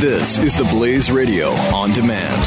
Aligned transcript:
This 0.00 0.38
is 0.38 0.56
the 0.56 0.64
Blaze 0.64 1.10
Radio 1.10 1.50
on 1.50 1.92
demand. 1.92 2.42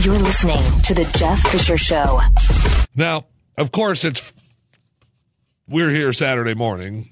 You're 0.00 0.18
listening 0.18 0.80
to 0.82 0.94
the 0.94 1.04
Jeff 1.16 1.40
Fisher 1.50 1.78
Show. 1.78 2.20
Now, 2.96 3.26
of 3.56 3.72
course, 3.72 4.04
it's 4.04 4.32
we're 5.68 5.90
here 5.90 6.12
Saturday 6.12 6.54
morning. 6.54 7.10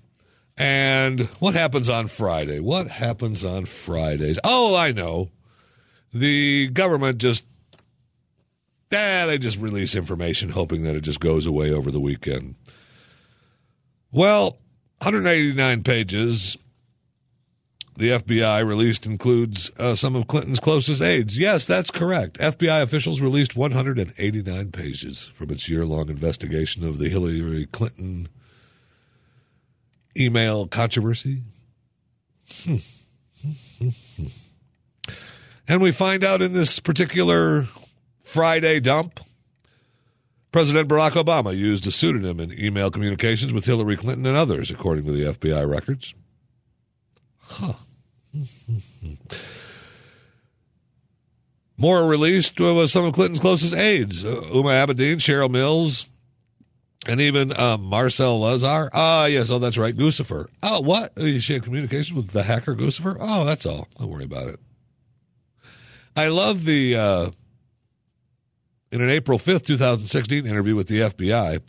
And 0.59 1.21
what 1.39 1.55
happens 1.55 1.89
on 1.89 2.09
Friday? 2.09 2.61
What 2.61 2.91
happens 2.91 3.45
on 3.45 3.65
Fridays? 3.65 4.39
Oh, 4.45 4.75
I 4.75 4.93
know. 4.93 5.31
The 6.13 6.69
government 6.69 7.19
just 7.19 7.45
eh, 8.93 9.27
they 9.27 9.39
just 9.39 9.59
release 9.59 9.95
information 9.95 10.51
hoping 10.51 10.83
that 10.83 10.97
it 10.97 11.01
just 11.01 11.21
goes 11.21 11.47
away 11.47 11.71
over 11.71 11.91
the 11.91 12.01
weekend. 12.01 12.57
Well, 14.11 14.59
189 14.99 15.83
pages 15.83 16.57
the 17.97 18.11
FBI 18.11 18.67
released 18.67 19.05
includes 19.05 19.71
uh, 19.79 19.95
some 19.95 20.17
of 20.17 20.27
Clinton's 20.27 20.61
closest 20.61 21.03
aides. 21.03 21.39
Yes, 21.39 21.67
that's 21.67 21.91
correct. 21.91 22.39
FBI 22.39 22.83
officials 22.83 23.21
released 23.21 23.55
189 23.55 24.73
pages 24.73 25.31
from 25.35 25.51
its 25.51 25.69
year 25.69 25.85
long 25.85 26.09
investigation 26.09 26.85
of 26.85 26.99
the 26.99 27.09
Hillary 27.09 27.67
Clinton 27.67 28.29
email 30.19 30.67
controversy. 30.67 31.43
Hmm. 32.65 32.77
and 35.69 35.81
we 35.81 35.93
find 35.93 36.25
out 36.25 36.43
in 36.43 36.53
this 36.53 36.81
particular 36.81 37.67
Friday 38.21 38.81
dump. 38.81 39.21
President 40.51 40.87
Barack 40.87 41.13
Obama 41.13 41.57
used 41.57 41.87
a 41.87 41.91
pseudonym 41.91 42.39
in 42.39 42.53
email 42.59 42.91
communications 42.91 43.55
with 43.55 43.65
Hillary 43.65 43.97
Clinton 43.97 44.27
and 44.27 44.37
others, 44.37 44.71
according 44.71 45.05
to 45.07 45.13
the 45.13 45.25
FBI 45.25 45.69
records. 45.69 46.15
Huh. 47.53 47.75
More 51.77 52.07
released 52.07 52.59
was 52.61 52.93
some 52.93 53.05
of 53.05 53.15
Clinton's 53.15 53.41
closest 53.41 53.75
aides, 53.75 54.25
uh, 54.25 54.29
Huma 54.29 54.87
Abedin, 54.87 55.17
Cheryl 55.17 55.51
Mills, 55.51 56.11
and 57.07 57.21
even 57.21 57.53
uh, 57.53 57.77
Marcel 57.77 58.41
Lazar. 58.41 58.89
Ah, 58.93 59.27
yes, 59.27 59.51
oh, 59.51 59.59
that's 59.59 59.77
right, 59.77 59.97
Guccifer. 59.97 60.47
Oh, 60.63 60.81
what? 60.81 61.13
Oh, 61.17 61.39
she 61.39 61.55
had 61.55 61.65
communication 61.65 62.17
with 62.17 62.31
the 62.31 62.45
hacker 62.45 62.75
Guccifer? 62.75 63.17
Oh, 63.19 63.45
that's 63.45 63.67
all. 63.67 63.89
Don't 63.99 64.09
worry 64.09 64.25
about 64.25 64.49
it. 64.49 64.61
I 66.17 66.29
love 66.29 66.65
the, 66.65 66.97
uh, 66.97 67.31
in 68.93 69.01
an 69.01 69.11
April 69.11 69.39
5th, 69.39 69.65
2016 69.65 70.47
interview 70.47 70.77
with 70.77 70.87
the 70.87 71.01
FBI, 71.01 71.61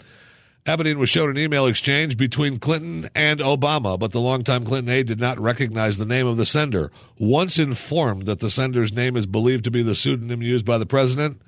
Abedin 0.66 0.96
was 0.96 1.10
shown 1.10 1.30
an 1.30 1.38
email 1.38 1.66
exchange 1.66 2.16
between 2.16 2.58
Clinton 2.58 3.10
and 3.14 3.42
Obama, 3.42 4.00
but 4.00 4.14
the 4.14 4.22
longtime 4.22 4.66
Clinton 4.66 4.94
aide 4.94 5.08
did 5.08 5.20
not 5.20 5.38
recognize 5.38 5.98
the 5.98 6.06
name 6.06 6.26
of 6.26 6.38
the 6.38 6.46
sender. 6.46 6.90
Once 7.18 7.60
informed 7.60 8.26
that 8.28 8.40
the 8.40 8.50
sender's 8.50 8.94
name 8.94 9.18
is 9.18 9.26
believed 9.26 9.66
to 9.66 9.72
be 9.72 9.84
the 9.84 9.96
pseudonym 9.96 10.42
used 10.42 10.66
by 10.66 10.78
the 10.78 10.86
president, 10.86 11.42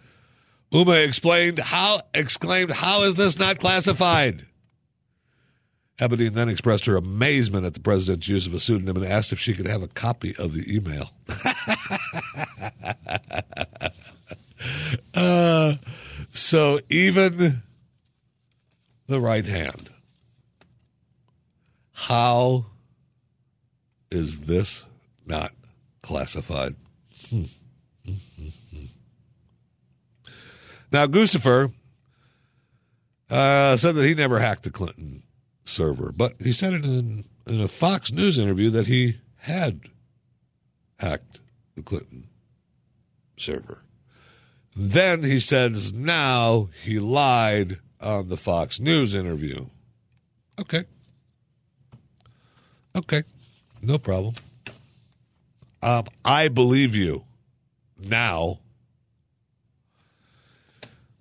Huma 0.74 1.06
explained 1.06 1.59
how 1.59 2.02
exclaimed, 2.14 2.72
"How 2.72 3.03
is 3.03 3.16
this 3.16 3.40
not 3.40 3.59
classified?" 3.59 4.46
Abedin 5.97 6.34
then 6.34 6.50
expressed 6.50 6.86
her 6.86 6.97
amazement 6.97 7.66
at 7.66 7.74
the 7.74 7.80
president's 7.80 8.28
use 8.28 8.46
of 8.46 8.53
a 8.53 8.59
pseudonym 8.59 8.97
and 8.97 9.06
asked 9.06 9.32
if 9.32 9.40
she 9.40 9.53
could 9.53 9.68
have 9.68 9.82
a 9.82 9.88
copy 9.88 10.36
of 10.36 10.53
the 10.53 10.76
email. 10.76 11.12
uh, 15.14 15.76
so 16.34 16.82
even 16.90 17.62
the 19.07 19.19
right 19.19 19.45
hand. 19.45 19.89
How 21.91 22.66
is 24.11 24.41
this 24.41 24.85
not 25.25 25.53
classified? 26.01 26.75
Hmm. 27.29 27.43
Now, 30.91 31.07
Guccifer 31.07 31.73
uh, 33.29 33.77
said 33.77 33.95
that 33.95 34.05
he 34.05 34.13
never 34.13 34.39
hacked 34.39 34.63
the 34.63 34.69
Clinton 34.69 35.23
server, 35.66 36.11
but 36.11 36.35
he 36.39 36.53
said 36.53 36.73
it 36.73 36.85
in, 36.85 37.25
in 37.47 37.59
a 37.59 37.67
Fox 37.67 38.11
News 38.11 38.37
interview 38.37 38.69
that 38.69 38.87
he 38.87 39.17
had 39.37 39.81
hacked 40.97 41.39
the 41.75 41.81
Clinton 41.81 42.27
server. 43.37 43.83
Then 44.75 45.23
he 45.23 45.39
says 45.39 45.93
now 45.93 46.69
he 46.83 46.99
lied 46.99 47.79
on 48.00 48.29
the 48.29 48.38
Fox 48.38 48.79
News 48.79 49.16
interview. 49.16 49.67
Okay. 50.59 50.83
Okay. 52.95 53.23
No 53.81 53.97
problem. 53.97 54.35
Um, 55.81 56.05
I 56.23 56.47
believe 56.47 56.95
you 56.95 57.23
now. 58.00 58.59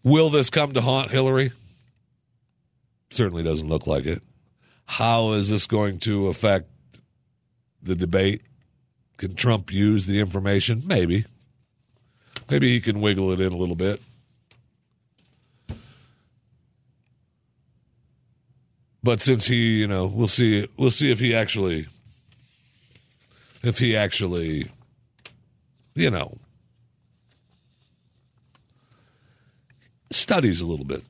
Will 0.02 0.30
this 0.30 0.50
come 0.50 0.72
to 0.72 0.80
haunt 0.80 1.10
Hillary? 1.10 1.52
Certainly 3.10 3.42
doesn't 3.42 3.68
look 3.68 3.86
like 3.86 4.06
it. 4.06 4.22
How 4.86 5.32
is 5.32 5.48
this 5.48 5.66
going 5.66 5.98
to 6.00 6.28
affect 6.28 6.68
the 7.82 7.94
debate? 7.94 8.42
Can 9.16 9.34
Trump 9.34 9.72
use 9.72 10.06
the 10.06 10.20
information? 10.20 10.82
Maybe. 10.86 11.24
Maybe 12.50 12.70
he 12.70 12.80
can 12.80 13.00
wiggle 13.00 13.32
it 13.32 13.40
in 13.40 13.52
a 13.52 13.56
little 13.56 13.76
bit. 13.76 14.00
But 19.04 19.20
since 19.20 19.46
he, 19.46 19.80
you 19.80 19.86
know, 19.86 20.06
we'll 20.06 20.28
see. 20.28 20.66
We'll 20.78 20.90
see 20.90 21.12
if 21.12 21.18
he 21.20 21.34
actually, 21.34 21.86
if 23.62 23.78
he 23.78 23.94
actually, 23.94 24.70
you 25.94 26.10
know, 26.10 26.38
studies 30.10 30.62
a 30.62 30.66
little 30.66 30.86
bit, 30.86 31.04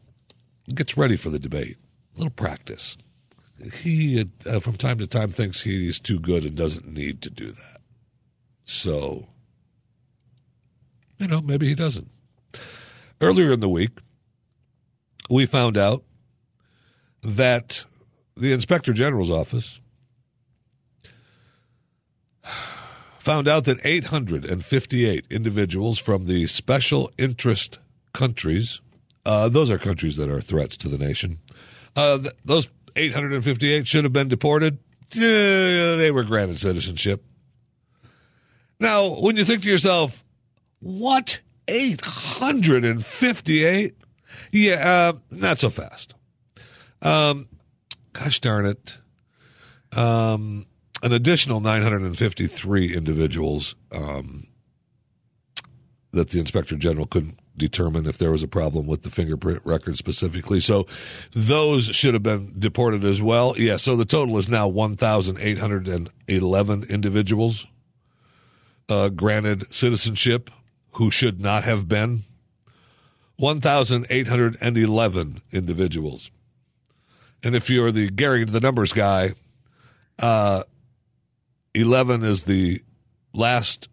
gets 0.75 0.97
ready 0.97 1.17
for 1.17 1.31
the 1.31 1.39
debate, 1.39 1.77
a 2.17 2.19
little 2.19 2.33
practice. 2.33 2.99
He, 3.73 4.29
uh, 4.45 4.59
from 4.59 4.77
time 4.77 4.99
to 4.99 5.07
time, 5.07 5.31
thinks 5.31 5.63
he's 5.63 6.01
too 6.01 6.19
good 6.19 6.45
and 6.45 6.57
doesn't 6.57 6.93
need 6.93 7.23
to 7.23 7.31
do 7.31 7.53
that. 7.53 7.81
So, 8.65 9.29
you 11.19 11.29
know, 11.29 11.41
maybe 11.41 11.69
he 11.69 11.77
doesn't. 11.77 12.09
Earlier 13.21 13.53
in 13.53 13.61
the 13.61 13.69
week, 13.69 13.93
we 15.31 15.47
found 15.47 15.79
out 15.79 16.03
that 17.23 17.87
the 18.37 18.53
inspector 18.53 18.93
general's 18.93 19.31
office 19.31 19.81
found 23.19 23.49
out 23.49 23.65
that 23.65 23.79
858 23.85 25.27
individuals 25.31 25.99
from 25.99 26.27
the 26.27 26.47
special 26.47 27.11
interest 27.17 27.79
countries, 28.13 28.81
uh, 29.25 29.49
those 29.49 29.71
are 29.71 29.79
countries 29.79 30.17
that 30.17 30.29
are 30.29 30.43
threats 30.43 30.77
to 30.79 30.89
the 30.89 30.99
nation, 30.99 31.39
uh, 31.97 32.19
th- 32.19 32.35
those 32.45 32.69
858 32.97 33.87
should 33.89 34.05
have 34.05 34.13
been 34.13 34.29
deported. 34.29 34.79
Uh, 35.17 35.97
they 35.97 36.11
were 36.11 36.25
granted 36.25 36.59
citizenship. 36.59 37.25
Now, 38.81 39.21
when 39.21 39.37
you 39.37 39.45
think 39.45 39.63
to 39.63 39.69
yourself, 39.69 40.25
what? 40.81 41.39
858? 41.69 43.95
Yeah, 44.53 44.75
uh, 44.75 45.13
not 45.31 45.59
so 45.59 45.71
fast. 45.71 46.13
Um, 47.01 47.49
gosh 48.15 48.41
darn 48.41 48.65
it. 48.65 48.97
Um, 49.93 50.65
an 51.03 51.13
additional 51.13 51.61
953 51.61 52.97
individuals 52.97 53.75
um, 53.93 54.47
that 56.13 56.31
the 56.31 56.41
inspector 56.41 56.77
general 56.77 57.05
couldn't 57.07 57.39
determine 57.57 58.07
if 58.07 58.19
there 58.19 58.33
was 58.33 58.43
a 58.43 58.49
problem 58.49 58.87
with 58.87 59.03
the 59.03 59.11
fingerprint 59.11 59.61
record 59.65 59.97
specifically. 59.99 60.61
So 60.61 60.87
those 61.33 61.87
should 61.87 62.15
have 62.15 62.23
been 62.23 62.55
deported 62.59 63.05
as 63.05 63.21
well. 63.21 63.55
Yeah, 63.57 63.77
so 63.77 63.97
the 63.97 64.07
total 64.07 64.39
is 64.39 64.49
now 64.49 64.69
1,811 64.69 66.85
individuals 66.89 67.67
uh, 68.89 69.11
granted 69.11 69.73
citizenship 69.73 70.51
who 70.93 71.11
should 71.11 71.41
not 71.41 71.65
have 71.65 71.89
been. 71.89 72.21
1,811 73.37 75.43
individuals. 75.53 76.31
And 77.45 77.55
if 77.55 77.69
you're 77.69 77.93
the 77.93 78.09
Gary, 78.09 78.45
the 78.45 78.61
numbers 78.61 78.93
guy, 78.93 79.35
uh, 80.19 80.65
11 81.75 82.25
is 82.25 82.45
the 82.45 82.83
last 83.35 83.89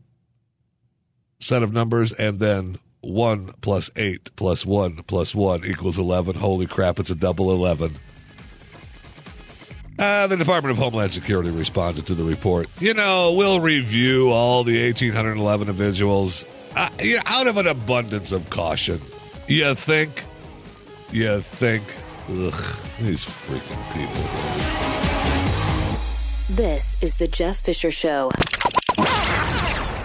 set 1.42 1.62
of 1.62 1.74
numbers, 1.74 2.14
and 2.14 2.40
then 2.40 2.80
1 3.02 3.56
plus 3.62 3.90
8 3.96 4.36
plus 4.36 4.66
1 4.66 5.04
plus 5.08 5.36
1 5.36 5.66
equals 5.66 6.00
11. 6.00 6.36
Holy 6.36 6.68
crap, 6.68 7.00
it's 7.00 7.10
a 7.10 7.16
double 7.16 7.52
11. 7.52 7.96
Uh, 10.00 10.28
the 10.28 10.38
Department 10.38 10.72
of 10.72 10.78
Homeland 10.78 11.12
Security 11.12 11.52
responded 11.52 12.08
to 12.08 12.16
the 12.16 12.24
report. 12.24 12.70
You 12.80 12.94
know, 12.94 13.34
we'll 13.34 13.60
review 13.60 14.30
all 14.30 14.64
the 14.64 14.84
1,811 14.86 15.68
individuals 15.68 16.46
uh, 16.76 16.90
out 17.26 17.48
of 17.48 17.58
an 17.58 17.68
abundance 17.68 18.32
of 18.32 18.50
caution. 18.50 19.02
You 19.48 19.76
think? 19.76 20.24
You 21.12 21.42
think? 21.42 21.84
Ugh, 22.34 22.78
these 23.02 23.26
freaking 23.26 23.84
people. 23.92 24.24
This 26.56 26.96
is 27.02 27.18
the 27.18 27.28
Jeff 27.28 27.58
Fisher 27.58 27.92
Show. 27.92 28.32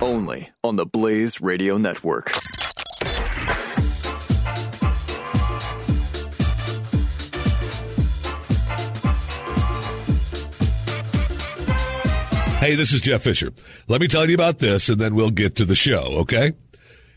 Only 0.00 0.50
on 0.64 0.74
the 0.74 0.86
Blaze 0.86 1.40
Radio 1.40 1.76
Network. 1.76 2.32
Hey, 12.58 12.74
this 12.74 12.92
is 12.92 13.02
Jeff 13.02 13.22
Fisher. 13.22 13.52
Let 13.86 14.00
me 14.00 14.08
tell 14.08 14.28
you 14.28 14.34
about 14.34 14.58
this 14.58 14.88
and 14.88 14.98
then 14.98 15.14
we'll 15.14 15.30
get 15.30 15.54
to 15.56 15.64
the 15.64 15.76
show, 15.76 16.18
okay? 16.22 16.54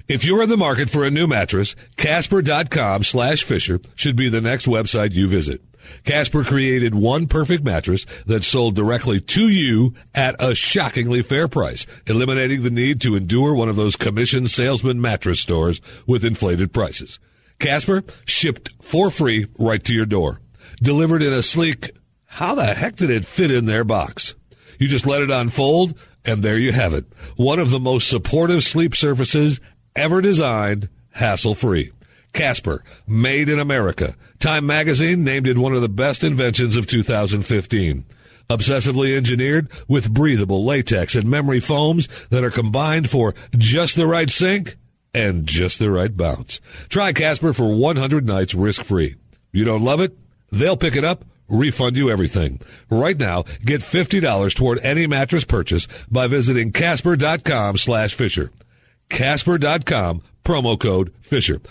If 0.09 0.25
you're 0.25 0.41
in 0.41 0.49
the 0.49 0.57
market 0.57 0.89
for 0.89 1.05
a 1.05 1.11
new 1.11 1.27
mattress, 1.27 1.75
Casper.com 1.95 3.03
slash 3.03 3.43
Fisher 3.43 3.79
should 3.93 4.15
be 4.15 4.27
the 4.27 4.41
next 4.41 4.65
website 4.65 5.13
you 5.13 5.27
visit. 5.27 5.61
Casper 6.03 6.43
created 6.43 6.95
one 6.95 7.27
perfect 7.27 7.63
mattress 7.63 8.07
that 8.25 8.43
sold 8.43 8.75
directly 8.75 9.21
to 9.21 9.47
you 9.47 9.93
at 10.15 10.35
a 10.39 10.55
shockingly 10.55 11.21
fair 11.21 11.47
price, 11.47 11.85
eliminating 12.07 12.63
the 12.63 12.71
need 12.71 12.99
to 13.01 13.15
endure 13.15 13.53
one 13.53 13.69
of 13.69 13.75
those 13.75 13.95
commission 13.95 14.47
salesman 14.47 14.99
mattress 14.99 15.41
stores 15.41 15.79
with 16.07 16.25
inflated 16.25 16.73
prices. 16.73 17.19
Casper 17.59 18.03
shipped 18.25 18.71
for 18.81 19.11
free 19.11 19.45
right 19.59 19.83
to 19.83 19.93
your 19.93 20.07
door. 20.07 20.41
Delivered 20.81 21.21
in 21.21 21.33
a 21.33 21.43
sleek, 21.43 21.91
how 22.25 22.55
the 22.55 22.73
heck 22.73 22.95
did 22.95 23.11
it 23.11 23.27
fit 23.27 23.51
in 23.51 23.67
their 23.67 23.83
box? 23.83 24.33
You 24.79 24.87
just 24.87 25.05
let 25.05 25.21
it 25.21 25.29
unfold, 25.29 25.93
and 26.25 26.41
there 26.41 26.57
you 26.57 26.71
have 26.71 26.95
it. 26.95 27.05
One 27.35 27.59
of 27.59 27.69
the 27.69 27.79
most 27.79 28.07
supportive 28.07 28.63
sleep 28.63 28.95
surfaces 28.95 29.61
ever 29.95 30.21
designed, 30.21 30.89
hassle 31.11 31.55
free. 31.55 31.91
Casper, 32.33 32.83
made 33.07 33.49
in 33.49 33.59
America. 33.59 34.15
Time 34.39 34.65
magazine 34.65 35.23
named 35.23 35.47
it 35.47 35.57
one 35.57 35.73
of 35.73 35.81
the 35.81 35.89
best 35.89 36.23
inventions 36.23 36.75
of 36.75 36.87
2015. 36.87 38.05
Obsessively 38.49 39.15
engineered 39.15 39.67
with 39.87 40.13
breathable 40.13 40.65
latex 40.65 41.15
and 41.15 41.29
memory 41.29 41.59
foams 41.59 42.07
that 42.29 42.43
are 42.43 42.51
combined 42.51 43.09
for 43.09 43.35
just 43.57 43.95
the 43.95 44.07
right 44.07 44.29
sink 44.29 44.77
and 45.13 45.45
just 45.45 45.79
the 45.79 45.91
right 45.91 46.15
bounce. 46.15 46.61
Try 46.87 47.13
Casper 47.13 47.53
for 47.53 47.73
100 47.73 48.25
nights 48.25 48.53
risk 48.53 48.83
free. 48.83 49.15
You 49.51 49.65
don't 49.65 49.83
love 49.83 49.99
it? 49.99 50.17
They'll 50.51 50.77
pick 50.77 50.95
it 50.95 51.05
up 51.05 51.25
refund 51.49 51.97
you 51.97 52.09
everything. 52.09 52.61
Right 52.89 53.17
now, 53.17 53.43
get 53.65 53.81
$50 53.81 54.53
toward 54.53 54.79
any 54.79 55.07
mattress 55.07 55.43
purchase 55.43 55.87
by 56.09 56.27
visiting 56.27 56.71
casper.com 56.71 57.77
slash 57.77 58.13
Fisher. 58.13 58.51
Casper.com, 59.09 60.21
promo 60.43 60.77
code 60.77 61.11
Fisher. 61.21 61.61